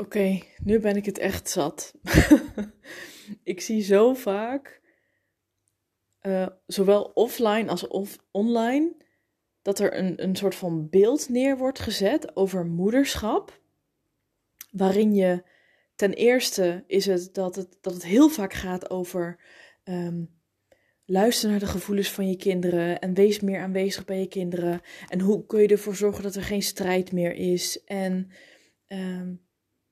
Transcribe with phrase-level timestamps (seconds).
[0.00, 1.94] Oké, nu ben ik het echt zat.
[3.42, 4.80] ik zie zo vaak,
[6.22, 7.86] uh, zowel offline als
[8.30, 8.96] online,
[9.62, 13.60] dat er een, een soort van beeld neer wordt gezet over moederschap.
[14.70, 15.42] Waarin je
[15.94, 19.40] ten eerste is het dat het, dat het heel vaak gaat over
[19.84, 20.40] um,
[21.04, 24.80] luister naar de gevoelens van je kinderen en wees meer aanwezig bij je kinderen.
[25.08, 28.30] En hoe kun je ervoor zorgen dat er geen strijd meer is en
[28.88, 29.48] um,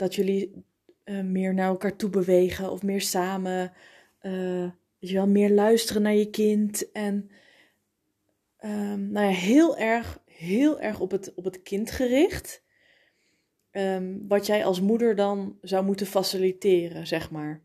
[0.00, 0.64] dat jullie
[1.04, 3.72] uh, meer naar elkaar toe bewegen of meer samen,
[4.22, 7.30] uh, weet je wel, meer luisteren naar je kind en
[8.64, 12.62] um, nou ja, heel erg, heel erg op het, op het kind gericht.
[13.72, 17.62] Um, wat jij als moeder dan zou moeten faciliteren, zeg maar.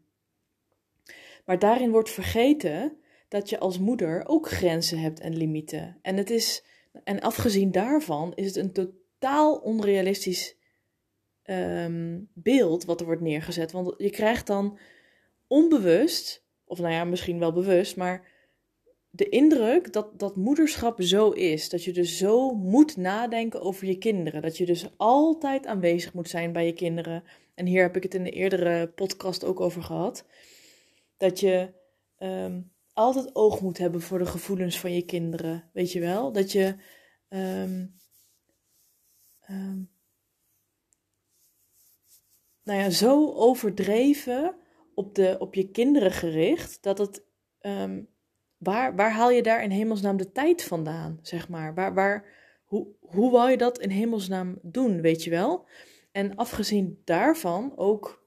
[1.46, 5.98] Maar daarin wordt vergeten dat je als moeder ook grenzen hebt en limieten.
[6.02, 6.64] En, het is,
[7.04, 10.56] en afgezien daarvan is het een totaal onrealistisch
[11.46, 13.72] um, beeld wat er wordt neergezet.
[13.72, 14.78] Want je krijgt dan
[15.48, 18.28] onbewust, of nou ja, misschien wel bewust, maar
[19.10, 21.70] de indruk dat, dat moederschap zo is.
[21.70, 24.42] Dat je dus zo moet nadenken over je kinderen.
[24.42, 27.24] Dat je dus altijd aanwezig moet zijn bij je kinderen.
[27.54, 30.26] En hier heb ik het in de eerdere podcast ook over gehad.
[31.18, 31.74] Dat je
[32.20, 35.70] um, altijd oog moet hebben voor de gevoelens van je kinderen.
[35.74, 36.32] Weet je wel?
[36.32, 36.76] Dat je.
[37.30, 37.94] Um,
[42.66, 44.56] nou ja, zo overdreven
[44.94, 46.84] op, de, op je kinderen gericht.
[46.84, 47.24] Dat het.
[48.58, 51.20] waar, waar haal je daar in hemelsnaam de tijd vandaan?
[51.22, 51.74] Zeg maar.
[51.74, 52.26] Waar, waar,
[52.66, 55.02] hoe, hoe wou je dat in hemelsnaam doen?
[55.02, 55.68] Weet je wel?
[56.12, 58.26] En afgezien daarvan ook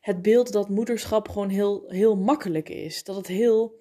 [0.00, 3.04] het beeld dat moederschap gewoon heel, heel makkelijk is.
[3.04, 3.80] Dat het heel,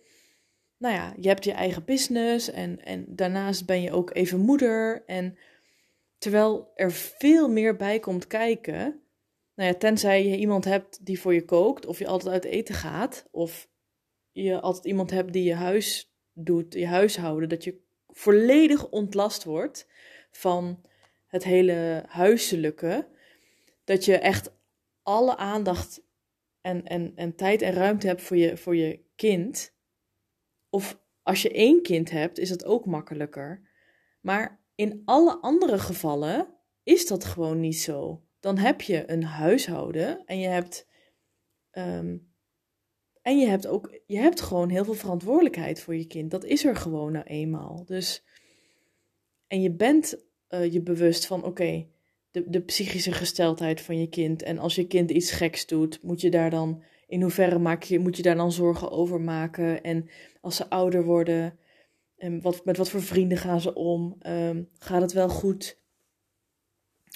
[0.77, 5.03] nou ja, je hebt je eigen business en, en daarnaast ben je ook even moeder.
[5.05, 5.37] En
[6.19, 9.01] terwijl er veel meer bij komt kijken,
[9.55, 12.75] nou ja, tenzij je iemand hebt die voor je kookt, of je altijd uit eten
[12.75, 13.69] gaat, of
[14.31, 19.87] je altijd iemand hebt die je huis doet, je huishouden, dat je volledig ontlast wordt
[20.31, 20.81] van
[21.27, 23.07] het hele huiselijke.
[23.83, 24.51] Dat je echt
[25.03, 26.01] alle aandacht
[26.61, 29.73] en, en, en tijd en ruimte hebt voor je, voor je kind.
[30.69, 33.61] Of als je één kind hebt, is dat ook makkelijker.
[34.21, 36.47] Maar in alle andere gevallen
[36.83, 38.23] is dat gewoon niet zo.
[38.39, 40.87] Dan heb je een huishouden en je hebt.
[41.71, 42.27] Um,
[43.21, 46.31] en je hebt ook, je hebt gewoon heel veel verantwoordelijkheid voor je kind.
[46.31, 47.83] Dat is er gewoon nou eenmaal.
[47.85, 48.23] Dus,
[49.47, 51.87] en je bent uh, je bewust van, oké,
[52.31, 54.43] de, de psychische gesteldheid van je kind.
[54.43, 57.99] En als je kind iets geks doet, moet je daar dan, in hoeverre maak je,
[57.99, 59.83] moet je daar dan zorgen over maken?
[59.83, 60.09] En
[60.41, 61.58] als ze ouder worden,
[62.19, 64.17] en wat, met wat voor vrienden gaan ze om?
[64.27, 65.77] Um, gaat het wel goed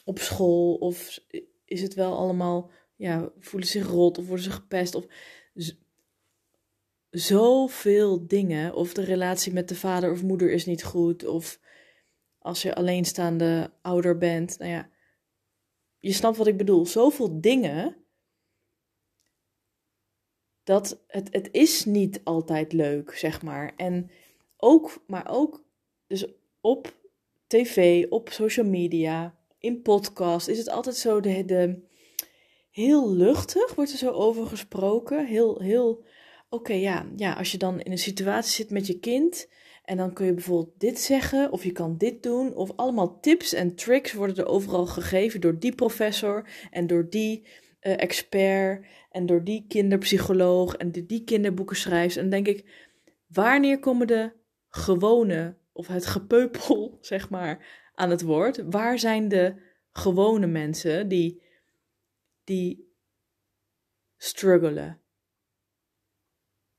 [0.05, 0.75] op school?
[0.75, 1.19] Of
[1.65, 4.95] is het wel allemaal, ja, voelen ze zich rot of worden ze gepest?
[4.95, 5.05] Of
[7.09, 8.75] zoveel dingen.
[8.75, 11.25] Of de relatie met de vader of moeder is niet goed.
[11.25, 11.59] Of
[12.39, 14.57] als je alleenstaande ouder bent.
[14.57, 14.89] Nou ja,
[15.99, 16.85] je snapt wat ik bedoel.
[16.85, 17.97] Zoveel dingen.
[20.63, 23.73] Dat het, het is niet altijd leuk, zeg maar.
[23.75, 24.09] En
[24.63, 25.63] ook, maar ook,
[26.07, 26.25] dus
[26.61, 26.95] op
[27.47, 31.81] tv, op social media, in podcast, is het altijd zo de, de
[32.71, 35.25] heel luchtig, wordt er zo over gesproken.
[35.25, 36.05] Heel, heel,
[36.49, 39.49] oké, ja, ja, als je dan in een situatie zit met je kind
[39.83, 43.53] en dan kun je bijvoorbeeld dit zeggen, of je kan dit doen, of allemaal tips
[43.53, 47.47] en tricks worden er overal gegeven door die professor en door die
[47.81, 52.15] uh, expert en door die kinderpsycholoog en door die kinderboekenschrijvers.
[52.15, 52.89] En dan denk ik,
[53.27, 54.31] wanneer komen de
[54.75, 58.63] gewone, of het gepeupel, zeg maar, aan het woord?
[58.69, 59.61] Waar zijn de
[59.91, 61.41] gewone mensen die,
[62.43, 62.93] die
[64.17, 65.03] struggelen?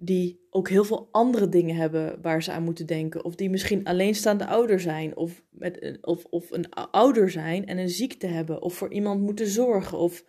[0.05, 3.25] die ook heel veel andere dingen hebben waar ze aan moeten denken.
[3.25, 5.17] Of die misschien alleenstaande ouder zijn.
[5.17, 8.63] Of, met, of, of een ouder zijn en een ziekte hebben.
[8.63, 9.99] Of voor iemand moeten zorgen.
[9.99, 10.25] Of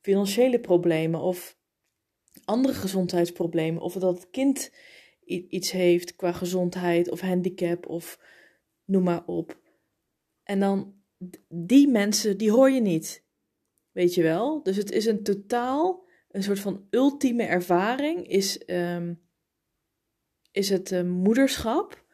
[0.00, 1.20] financiële problemen.
[1.20, 1.56] Of
[2.44, 3.82] andere gezondheidsproblemen.
[3.82, 4.72] Of dat het kind
[5.40, 7.86] iets heeft qua gezondheid of handicap.
[7.86, 8.18] Of
[8.84, 9.60] noem maar op.
[10.42, 10.94] En dan
[11.48, 13.24] die mensen, die hoor je niet.
[13.92, 14.62] Weet je wel?
[14.62, 16.02] Dus het is een totaal
[16.32, 19.20] een soort van ultieme ervaring is, um,
[20.52, 22.04] is het uh, moederschap.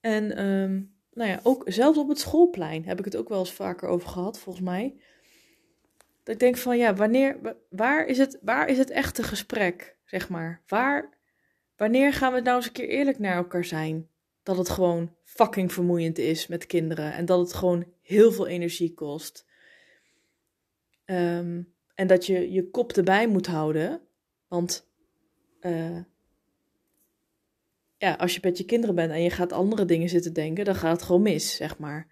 [0.00, 3.52] En um, nou ja, ook zelfs op het schoolplein heb ik het ook wel eens
[3.52, 4.96] vaker over gehad, volgens mij.
[6.22, 10.28] Dat ik denk van ja, wanneer, waar is het, waar is het echte gesprek, zeg
[10.28, 10.62] maar?
[10.66, 11.18] Waar,
[11.76, 14.08] wanneer gaan we nou eens een keer eerlijk naar elkaar zijn?
[14.42, 18.94] Dat het gewoon fucking vermoeiend is met kinderen en dat het gewoon heel veel energie
[18.94, 19.46] kost.
[21.04, 21.62] Ehm,
[21.94, 24.00] en dat je je kop erbij moet houden.
[24.48, 24.90] Want
[25.60, 25.98] uh,
[27.96, 30.74] ja, als je met je kinderen bent en je gaat andere dingen zitten denken, dan
[30.74, 32.06] gaat het gewoon mis, zeg maar.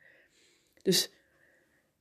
[0.82, 1.12] Dus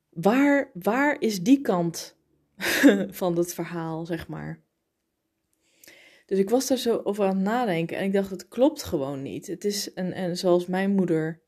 [0.10, 2.18] waar, waar is die kant
[3.20, 4.62] van het verhaal, zeg maar?
[6.30, 9.22] Dus ik was daar zo over aan het nadenken en ik dacht, het klopt gewoon
[9.22, 9.48] niet.
[9.48, 11.42] Het is, en, en zoals mijn moeder,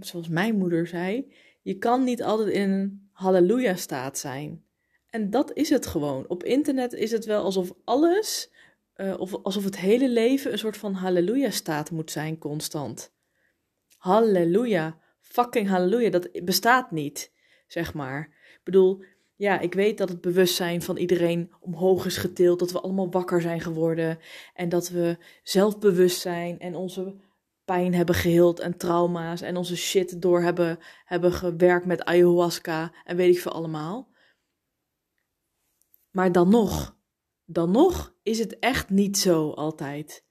[0.00, 4.64] zoals mijn moeder zei, je kan niet altijd in een halleluja staat zijn.
[5.10, 6.28] En dat is het gewoon.
[6.28, 8.50] Op internet is het wel alsof alles
[8.96, 13.12] uh, of alsof het hele leven een soort van halleluja-staat moet zijn, constant.
[13.96, 17.32] Halleluja, fucking halleluja, dat bestaat niet,
[17.66, 18.20] zeg maar.
[18.52, 19.04] Ik bedoel,
[19.42, 23.40] ja, ik weet dat het bewustzijn van iedereen omhoog is getild, dat we allemaal wakker
[23.40, 24.18] zijn geworden
[24.54, 27.16] en dat we zelfbewust zijn en onze
[27.64, 33.16] pijn hebben geheeld en trauma's en onze shit door hebben, hebben gewerkt met ayahuasca en
[33.16, 34.08] weet ik veel allemaal.
[36.10, 36.96] Maar dan nog,
[37.44, 40.24] dan nog is het echt niet zo altijd.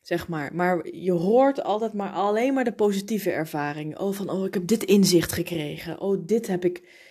[0.00, 0.54] Zeg maar.
[0.54, 3.98] Maar je hoort altijd maar alleen maar de positieve ervaring.
[3.98, 6.00] Oh, van oh, ik heb dit inzicht gekregen.
[6.00, 7.10] Oh, dit heb ik.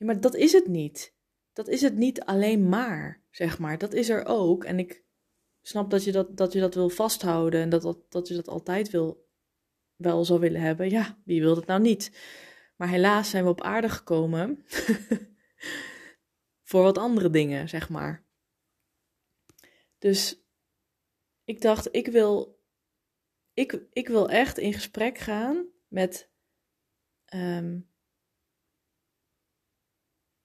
[0.00, 1.14] Ja, maar dat is het niet.
[1.52, 3.78] Dat is het niet alleen maar, zeg maar.
[3.78, 4.64] Dat is er ook.
[4.64, 5.04] En ik
[5.60, 8.48] snap dat je dat, dat, je dat wil vasthouden en dat, dat, dat je dat
[8.48, 9.28] altijd wil,
[9.96, 10.90] wel zou willen hebben.
[10.90, 12.12] Ja, wie wil dat nou niet?
[12.76, 14.64] Maar helaas zijn we op aarde gekomen
[16.68, 18.26] voor wat andere dingen, zeg maar.
[19.98, 20.44] Dus
[21.44, 22.60] ik dacht, ik wil,
[23.52, 26.30] ik, ik wil echt in gesprek gaan met,
[27.34, 27.89] um,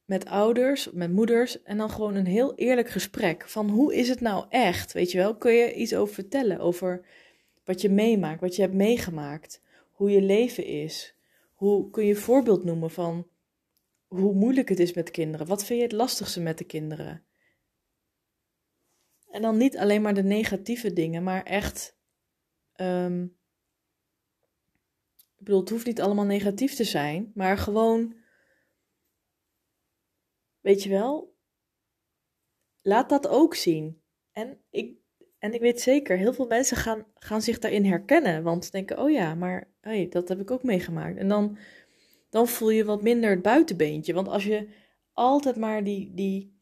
[0.06, 1.64] met ouders, met moeders.
[1.64, 3.50] En dan gewoon een heel eerlijk gesprek.
[3.50, 4.94] Van hoe is het nou echt?
[4.94, 6.60] Weet je wel, kun je iets over vertellen?
[6.60, 7.06] Over
[7.64, 9.62] wat je meemaakt, wat je hebt meegemaakt.
[9.92, 11.16] Hoe je leven is.
[11.54, 13.28] Hoe kun je voorbeeld noemen van
[14.08, 15.48] hoe moeilijk het is met kinderen?
[15.48, 17.24] Wat vind je het lastigste met de kinderen?
[19.30, 21.98] En dan niet alleen maar de negatieve dingen, maar echt.
[22.76, 23.24] Um,
[25.38, 28.16] ik bedoel, het hoeft niet allemaal negatief te zijn, maar gewoon.
[30.66, 31.36] Weet je wel?
[32.82, 34.02] Laat dat ook zien.
[34.32, 34.98] En ik,
[35.38, 38.44] en ik weet zeker, heel veel mensen gaan, gaan zich daarin herkennen.
[38.44, 41.18] Want ze denken: oh ja, maar hey, dat heb ik ook meegemaakt.
[41.18, 41.58] En dan,
[42.30, 44.14] dan voel je wat minder het buitenbeentje.
[44.14, 44.68] Want als je
[45.14, 46.56] altijd maar die, die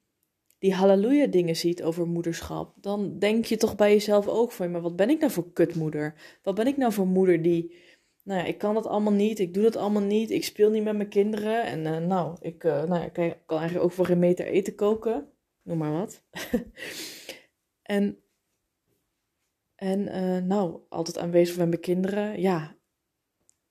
[0.64, 4.82] die halleluja dingen ziet over moederschap, dan denk je toch bij jezelf ook van, maar
[4.82, 6.40] wat ben ik nou voor kutmoeder?
[6.44, 7.76] Wat ben ik nou voor moeder die,
[8.24, 10.84] nou ja, ik kan dat allemaal niet, ik doe dat allemaal niet, ik speel niet
[10.84, 14.06] met mijn kinderen en uh, nou, ik, uh, nou ja, kan, kan eigenlijk ook voor
[14.06, 15.32] geen meter eten koken,
[15.62, 16.24] noem maar wat.
[17.82, 18.24] en,
[19.76, 22.78] en uh, nou, altijd aanwezig bij mijn kinderen, ja,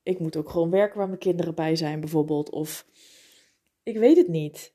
[0.03, 2.87] ik moet ook gewoon werken waar mijn kinderen bij zijn bijvoorbeeld, of
[3.83, 4.75] ik weet het niet.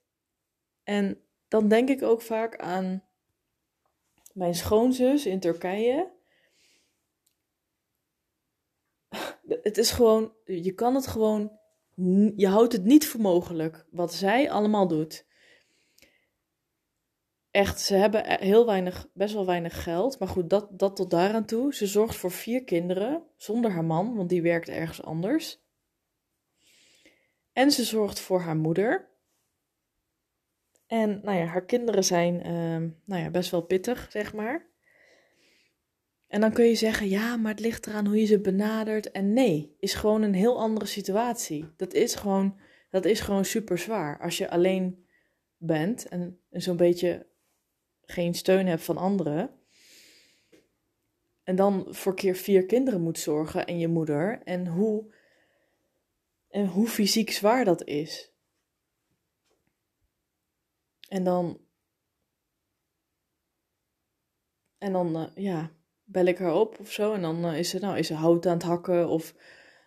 [0.83, 3.03] En dan denk ik ook vaak aan
[4.33, 6.15] mijn schoonzus in Turkije.
[9.47, 11.59] Het is gewoon, je kan het gewoon,
[12.35, 15.25] je houdt het niet voor mogelijk wat zij allemaal doet.
[17.51, 20.19] Echt, ze hebben e-, heel weinig, best wel weinig geld.
[20.19, 21.73] Maar goed, dat, dat tot daaraan toe.
[21.73, 25.59] Ze zorgt voor vier kinderen zonder haar man, want die werkt ergens anders.
[27.53, 29.09] En ze zorgt voor haar moeder.
[30.87, 34.69] En nou ja, haar kinderen zijn ehm, nou ja, best wel pittig, zeg maar.
[36.27, 39.11] En dan kun je zeggen, ja, maar het ligt eraan hoe je ze benadert.
[39.11, 41.73] En nee, is gewoon een heel andere situatie.
[41.75, 44.19] Dat is gewoon, dat is gewoon super zwaar.
[44.19, 45.05] Als je alleen
[45.57, 47.27] bent en, zo'n beetje
[48.01, 49.51] geen steun hebt van anderen.
[51.43, 54.41] En dan voor keer vier kinderen moet zorgen en je moeder.
[54.43, 55.13] En hoe,
[56.49, 58.31] en hoe fysiek zwaar dat is.
[61.09, 61.61] En dan.
[64.77, 65.76] En dan, uh, ja,
[66.07, 67.13] bel ik haar op of zo.
[67.13, 69.09] En dan uh, is, ze, nou, is ze hout aan het hakken.
[69.09, 69.33] Of,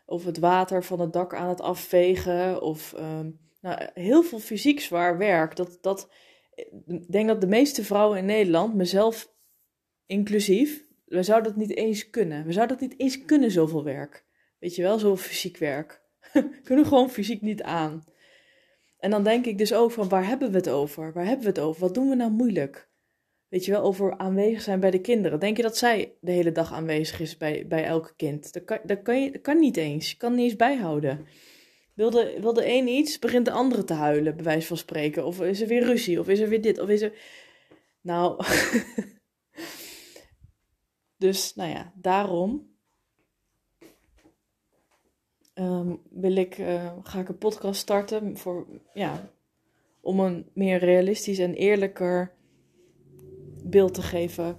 [0.07, 2.63] of het water van het dak aan het afvegen.
[2.63, 5.57] Of um, nou, heel veel fysiek zwaar werk.
[5.57, 6.11] Dat, dat,
[6.87, 9.33] ik denk dat de meeste vrouwen in Nederland, mezelf
[10.07, 12.47] inclusief, we zouden dat niet eens kunnen.
[12.47, 14.25] We zouden dat niet eens kunnen, zoveel werk.
[14.59, 16.03] Weet je wel, zoveel fysiek werk.
[16.65, 18.05] kunnen gewoon fysiek niet aan.
[18.99, 21.13] En dan denk ik dus ook van waar hebben we het over?
[21.13, 21.81] Waar hebben we het over?
[21.81, 22.90] Wat doen we nou moeilijk?
[23.51, 25.41] Weet je wel, over aanwezig zijn bij de kinderen.
[25.41, 28.53] Denk je dat zij de hele dag aanwezig is bij, bij elke kind?
[28.53, 29.03] Dat kan, dat,
[29.43, 30.11] kan niet eens.
[30.11, 31.27] Je kan niet eens bijhouden.
[31.95, 35.25] Wil de, wil de een iets, begint de andere te huilen, bij wijze van spreken.
[35.25, 37.13] Of is er weer ruzie, of is er weer dit, of is er...
[38.01, 38.45] Nou...
[41.17, 42.71] dus, nou ja, daarom
[45.55, 49.31] um, wil ik, uh, ga ik een podcast starten voor, ja,
[50.01, 52.39] om een meer realistisch en eerlijker
[53.71, 54.57] beeld te geven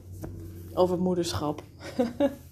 [0.73, 1.63] over moederschap.